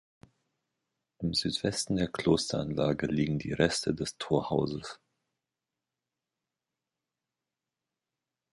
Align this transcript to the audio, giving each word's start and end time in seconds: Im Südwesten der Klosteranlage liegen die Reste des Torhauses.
Im 1.19 1.35
Südwesten 1.35 1.95
der 1.95 2.07
Klosteranlage 2.07 3.05
liegen 3.05 3.37
die 3.37 3.53
Reste 3.53 3.93
des 3.93 4.17
Torhauses. 4.17 4.99